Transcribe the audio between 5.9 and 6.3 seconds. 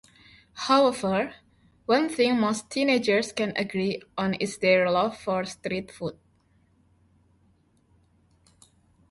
food.